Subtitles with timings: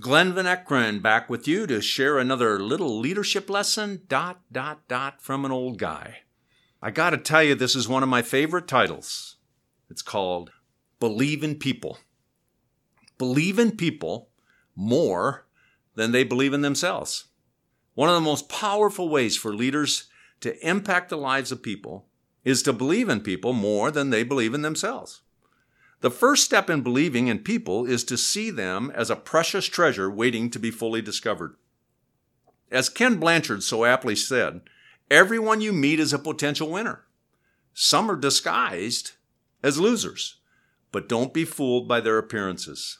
[0.00, 5.22] Glenn Van Ekeren back with you to share another little leadership lesson, dot, dot, dot,
[5.22, 6.22] from an old guy.
[6.82, 9.36] I gotta tell you, this is one of my favorite titles.
[9.88, 10.50] It's called
[10.98, 11.98] Believe in People.
[13.18, 14.30] Believe in people
[14.74, 15.46] more
[15.94, 17.26] than they believe in themselves.
[17.94, 20.08] One of the most powerful ways for leaders
[20.40, 22.06] to impact the lives of people
[22.44, 25.20] is to believe in people more than they believe in themselves.
[26.04, 30.10] The first step in believing in people is to see them as a precious treasure
[30.10, 31.56] waiting to be fully discovered.
[32.70, 34.60] As Ken Blanchard so aptly said,
[35.10, 37.06] everyone you meet is a potential winner.
[37.72, 39.12] Some are disguised
[39.62, 40.40] as losers,
[40.92, 42.98] but don't be fooled by their appearances.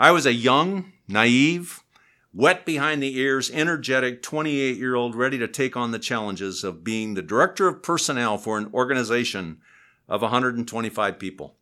[0.00, 1.84] I was a young, naive,
[2.32, 6.82] wet behind the ears, energetic 28 year old ready to take on the challenges of
[6.82, 9.60] being the director of personnel for an organization
[10.08, 11.58] of 125 people.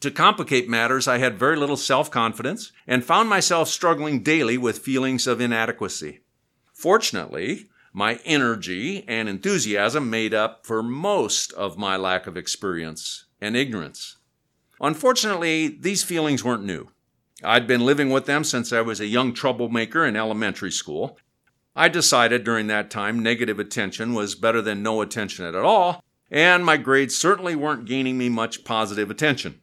[0.00, 4.78] To complicate matters, I had very little self confidence and found myself struggling daily with
[4.78, 6.20] feelings of inadequacy.
[6.72, 13.54] Fortunately, my energy and enthusiasm made up for most of my lack of experience and
[13.54, 14.16] ignorance.
[14.80, 16.88] Unfortunately, these feelings weren't new.
[17.44, 21.18] I'd been living with them since I was a young troublemaker in elementary school.
[21.76, 26.64] I decided during that time negative attention was better than no attention at all, and
[26.64, 29.60] my grades certainly weren't gaining me much positive attention.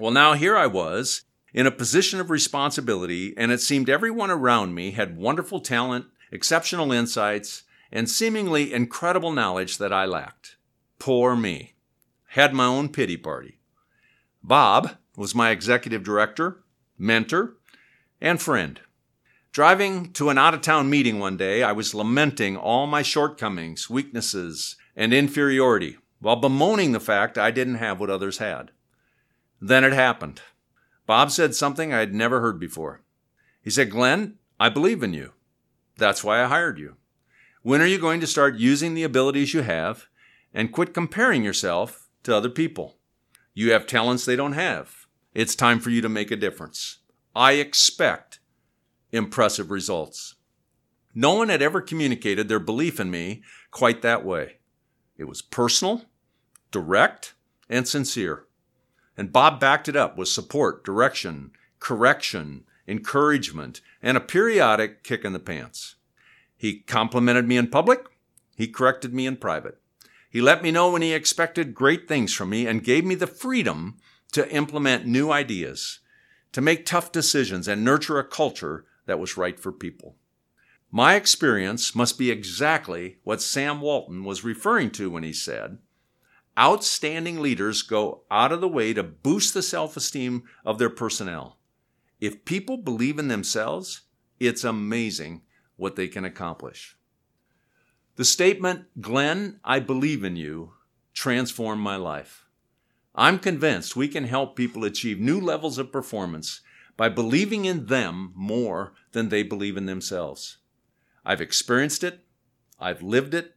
[0.00, 4.74] Well, now here I was in a position of responsibility, and it seemed everyone around
[4.74, 10.56] me had wonderful talent, exceptional insights, and seemingly incredible knowledge that I lacked.
[10.98, 11.74] Poor me.
[12.28, 13.60] Had my own pity party.
[14.42, 16.64] Bob was my executive director,
[16.96, 17.58] mentor,
[18.22, 18.80] and friend.
[19.52, 23.90] Driving to an out of town meeting one day, I was lamenting all my shortcomings,
[23.90, 28.70] weaknesses, and inferiority while bemoaning the fact I didn't have what others had.
[29.60, 30.40] Then it happened.
[31.06, 33.02] Bob said something I had never heard before.
[33.62, 35.32] He said, Glenn, I believe in you.
[35.96, 36.96] That's why I hired you.
[37.62, 40.06] When are you going to start using the abilities you have
[40.54, 42.96] and quit comparing yourself to other people?
[43.52, 45.06] You have talents they don't have.
[45.34, 46.98] It's time for you to make a difference.
[47.34, 48.40] I expect
[49.12, 50.36] impressive results.
[51.14, 54.58] No one had ever communicated their belief in me quite that way.
[55.18, 56.06] It was personal,
[56.70, 57.34] direct,
[57.68, 58.46] and sincere.
[59.16, 65.32] And Bob backed it up with support, direction, correction, encouragement, and a periodic kick in
[65.32, 65.96] the pants.
[66.56, 68.06] He complimented me in public.
[68.56, 69.78] He corrected me in private.
[70.30, 73.26] He let me know when he expected great things from me and gave me the
[73.26, 73.96] freedom
[74.32, 76.00] to implement new ideas,
[76.52, 80.16] to make tough decisions, and nurture a culture that was right for people.
[80.90, 85.78] My experience must be exactly what Sam Walton was referring to when he said,
[86.60, 91.56] Outstanding leaders go out of the way to boost the self esteem of their personnel.
[92.20, 94.02] If people believe in themselves,
[94.38, 95.40] it's amazing
[95.76, 96.98] what they can accomplish.
[98.16, 100.74] The statement, Glenn, I believe in you,
[101.14, 102.44] transformed my life.
[103.14, 106.60] I'm convinced we can help people achieve new levels of performance
[106.94, 110.58] by believing in them more than they believe in themselves.
[111.24, 112.20] I've experienced it,
[112.78, 113.56] I've lived it,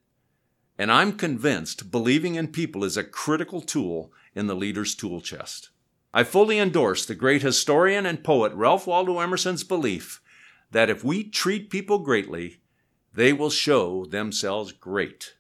[0.78, 5.69] and I'm convinced believing in people is a critical tool in the leader's tool chest.
[6.13, 10.22] I fully endorse the great historian and poet Ralph Waldo Emerson's belief
[10.72, 12.62] that if we treat people greatly,
[13.13, 15.35] they will show themselves great.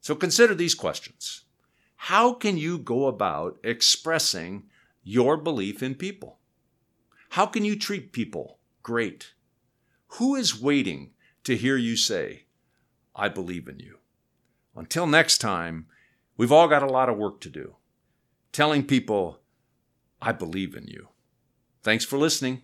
[0.00, 1.42] So consider these questions.
[1.96, 4.64] How can you go about expressing
[5.02, 6.38] your belief in people?
[7.30, 9.32] How can you treat people great?
[10.18, 11.12] Who is waiting
[11.44, 12.44] to hear you say,
[13.16, 13.98] I believe in you?
[14.76, 15.86] Until next time,
[16.36, 17.76] we've all got a lot of work to do.
[18.52, 19.40] Telling people,
[20.20, 21.08] I believe in you.
[21.82, 22.62] Thanks for listening.